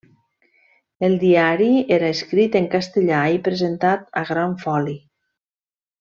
El 1.07 1.17
diari 1.23 1.67
era 1.99 2.07
escrit 2.15 2.57
en 2.63 2.67
castellà 2.79 3.19
i 3.37 3.41
presentat 3.51 4.09
a 4.23 4.27
gran 4.35 4.57
foli. 4.65 4.97